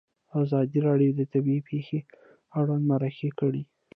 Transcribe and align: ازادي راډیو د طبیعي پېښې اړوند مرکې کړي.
ازادي 0.41 0.79
راډیو 0.87 1.11
د 1.15 1.21
طبیعي 1.33 1.61
پېښې 1.69 1.99
اړوند 2.59 2.83
مرکې 2.91 3.29
کړي. 3.39 3.63